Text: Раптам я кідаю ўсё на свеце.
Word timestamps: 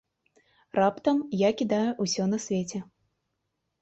Раптам 0.79 1.19
я 1.41 1.49
кідаю 1.61 1.91
ўсё 2.07 2.23
на 2.33 2.43
свеце. 2.47 2.79